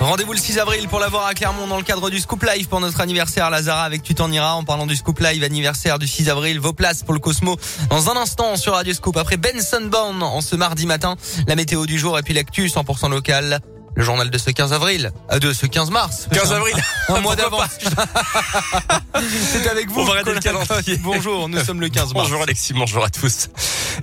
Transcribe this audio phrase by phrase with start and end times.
[0.00, 2.80] Rendez-vous le 6 avril pour l'avoir à Clermont dans le cadre du Scoop Live pour
[2.80, 4.52] notre anniversaire Lazara avec Tu t'en iras.
[4.52, 7.56] En parlant du Scoop Live anniversaire du 6 avril, vos places pour le Cosmo
[7.90, 9.16] dans un instant sur Radio Scoop.
[9.16, 11.16] Après Benson Bourne en ce mardi matin,
[11.48, 13.60] la météo du jour et puis l'actu 100% local
[13.98, 16.28] le journal de ce 15 avril, euh, de ce 15 mars.
[16.32, 16.76] 15 avril.
[17.08, 17.78] Un mois d'avance.
[19.50, 20.02] C'est avec vous.
[20.02, 20.98] On va le calendrier.
[20.98, 22.28] Bonjour, nous sommes le 15 mars.
[22.28, 23.48] Bonjour Alexis, bonjour à tous.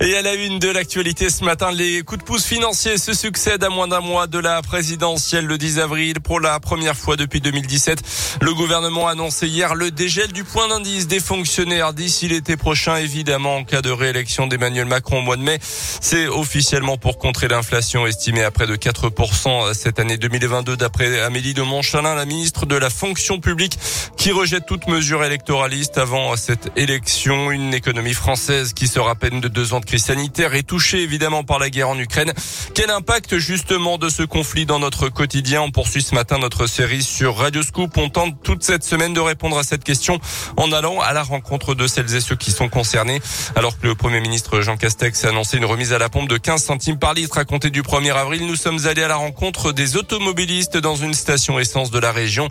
[0.00, 3.64] Et à la une de l'actualité ce matin, les coups de pouce financiers se succèdent
[3.64, 6.20] à moins d'un mois de la présidentielle le 10 avril.
[6.20, 8.02] Pour la première fois depuis 2017,
[8.42, 12.96] le gouvernement a annoncé hier le dégel du point d'indice des fonctionnaires d'ici l'été prochain,
[12.96, 15.58] évidemment en cas de réélection d'Emmanuel Macron au mois de mai.
[15.62, 21.54] C'est officiellement pour contrer l'inflation estimée à près de 4% cette année 2022 d'après Amélie
[21.54, 23.78] de Montchalin, la ministre de la fonction publique
[24.18, 27.50] qui rejette toute mesure électoraliste avant cette élection.
[27.50, 31.00] Une économie française qui sera à peine de deux ans de crise sanitaire est touchée
[31.00, 32.34] évidemment par la guerre en Ukraine.
[32.74, 35.62] Quel impact justement de ce conflit dans notre quotidien?
[35.62, 37.96] On poursuit ce matin notre série sur Radio Scoop.
[37.96, 40.18] On tente toute cette semaine de répondre à cette question
[40.56, 43.22] en allant à la rencontre de celles et ceux qui sont concernés.
[43.54, 46.36] Alors que le Premier ministre Jean Castex a annoncé une remise à la pompe de
[46.36, 49.72] 15 centimes par litre à compter du 1er avril, nous sommes allés à la rencontre
[49.72, 52.48] des automobilistes dans une station essence de la région.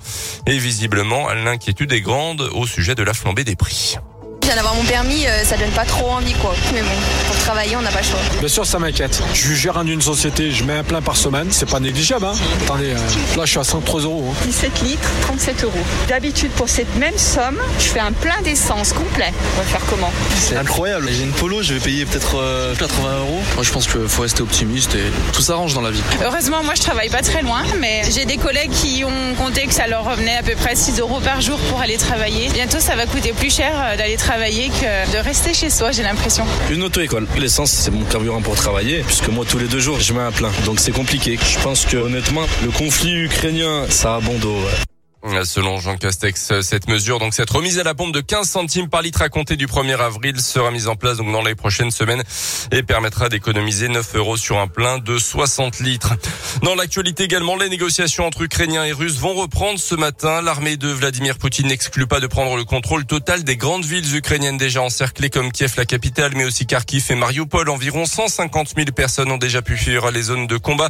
[0.47, 3.97] Et visiblement, l'inquiétude est grande au sujet de la flambée des prix.
[4.45, 6.53] Je viens d'avoir mon permis, euh, ça donne pas trop envie quoi.
[6.71, 6.87] Mais bon,
[7.25, 8.19] pour travailler, on n'a pas le choix.
[8.37, 9.19] Bien sûr, ça m'inquiète.
[9.33, 12.27] Je suis gérant d'une société, je mets un plein par semaine, c'est pas négligeable.
[12.27, 12.35] Hein.
[12.63, 14.23] Attendez, euh, là je suis à 103 euros.
[14.31, 14.45] Hein.
[14.45, 15.73] 17 litres, 37 euros.
[16.07, 19.33] D'habitude, pour cette même somme, je fais un plein d'essence complet.
[19.55, 20.11] On va faire comment?
[20.37, 21.09] C'est incroyable.
[21.11, 23.41] J'ai une polo, je vais payer peut-être euh, 80 euros.
[23.55, 26.03] Moi, je pense qu'il faut rester optimiste et tout s'arrange dans la vie.
[26.23, 29.73] Heureusement, moi je travaille pas très loin, mais j'ai des collègues qui ont compté que
[29.73, 32.49] ça leur revenait à peu près 6 euros par jour pour aller travailler.
[32.49, 36.03] Bientôt, ça va coûter plus cher euh, d'aller travailler que de rester chez soi, j'ai
[36.03, 36.45] l'impression.
[36.69, 37.27] Une auto-école.
[37.37, 40.31] L'essence, c'est mon carburant pour travailler, puisque moi, tous les deux jours, je mets un
[40.31, 40.51] plein.
[40.65, 41.39] Donc, c'est compliqué.
[41.41, 44.94] Je pense que, honnêtement, le conflit ukrainien, ça a bon ouais.
[45.43, 49.01] Selon Jean Castex, cette mesure, donc cette remise à la pompe de 15 centimes par
[49.01, 52.23] litre à compter du 1er avril sera mise en place donc dans les prochaines semaines
[52.71, 56.13] et permettra d'économiser 9 euros sur un plein de 60 litres.
[56.61, 60.43] Dans l'actualité également, les négociations entre Ukrainiens et Russes vont reprendre ce matin.
[60.43, 64.57] L'armée de Vladimir Poutine n'exclut pas de prendre le contrôle total des grandes villes ukrainiennes
[64.57, 67.67] déjà encerclées comme Kiev, la capitale, mais aussi Kharkiv et Mariupol.
[67.69, 70.89] Environ 150 000 personnes ont déjà pu fuir les zones de combat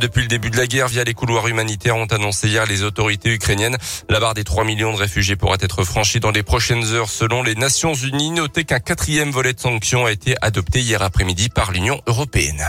[0.00, 3.30] depuis le début de la guerre via les couloirs humanitaires, ont annoncé hier les autorités
[3.32, 3.75] ukrainiennes.
[4.08, 7.42] La barre des 3 millions de réfugiés pourrait être franchie dans les prochaines heures selon
[7.42, 8.30] les Nations Unies.
[8.30, 12.68] Notez qu'un quatrième volet de sanctions a été adopté hier après-midi par l'Union européenne.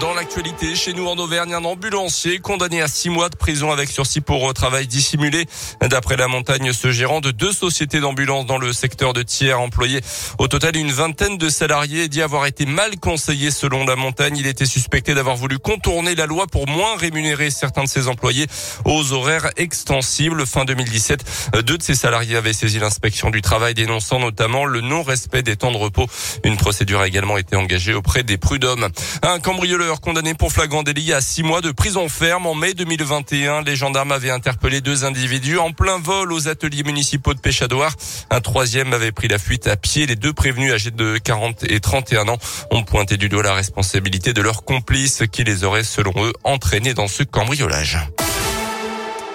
[0.00, 3.88] Dans l'actualité, chez nous en Auvergne, un ambulancier condamné à six mois de prison avec
[3.88, 5.46] sursis pour travail dissimulé.
[5.80, 10.00] D'après la montagne, ce gérant de deux sociétés d'ambulance dans le secteur de Thiers employé
[10.38, 14.36] au total une vingtaine de salariés dit avoir été mal conseillé selon la montagne.
[14.36, 18.46] Il était suspecté d'avoir voulu contourner la loi pour moins rémunérer certains de ses employés
[18.84, 20.44] aux horaires extensibles.
[20.46, 25.42] Fin 2017, deux de ses salariés avaient saisi l'inspection du travail dénonçant notamment le non-respect
[25.42, 26.06] des temps de repos.
[26.42, 28.88] Une procédure a également été engagée auprès des prud'hommes.
[29.22, 29.38] Un
[29.74, 32.46] cambrioleur condamné pour flagrant délit à six mois de prison ferme.
[32.46, 37.34] En mai 2021, les gendarmes avaient interpellé deux individus en plein vol aux ateliers municipaux
[37.34, 37.92] de Péchadoir.
[38.30, 40.06] Un troisième avait pris la fuite à pied.
[40.06, 42.38] Les deux prévenus âgés de 40 et 31 ans
[42.70, 46.94] ont pointé du doigt la responsabilité de leurs complices qui les auraient, selon eux, entraînés
[46.94, 47.98] dans ce cambriolage.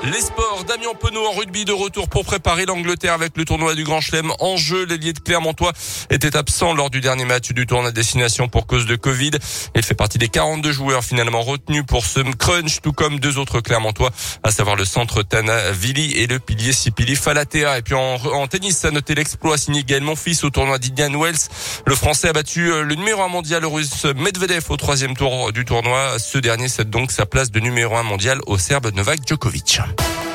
[0.01, 3.83] Les sports, Damien Penaud en rugby de retour pour préparer l'Angleterre avec le tournoi du
[3.83, 4.85] Grand Chelem en jeu.
[4.85, 5.73] L'ailier de Clermontois
[6.09, 9.31] était absent lors du dernier match du tournoi destination pour cause de Covid.
[9.75, 13.59] Il fait partie des 42 joueurs finalement retenus pour ce crunch, tout comme deux autres
[13.59, 14.11] Clermontois,
[14.43, 17.77] à savoir le centre Tana Vili et le pilier Sipili Falatea.
[17.77, 21.49] Et puis en, en tennis, à noter l'exploit signé Gaël Monfils au tournoi d'Indian Wells.
[21.85, 25.65] Le Français a battu euh, le numéro 1 mondial russe Medvedev au troisième tour du
[25.65, 26.17] tournoi.
[26.19, 29.81] Ce dernier cède donc sa place de numéro 1 mondial au Serbe Novak Djokovic.
[29.97, 30.28] Bye.